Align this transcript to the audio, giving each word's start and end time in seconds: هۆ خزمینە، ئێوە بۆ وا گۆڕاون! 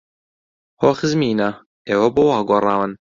هۆ 0.81 0.91
خزمینە، 0.99 1.49
ئێوە 1.87 2.07
بۆ 2.15 2.23
وا 2.29 2.39
گۆڕاون! 2.49 2.91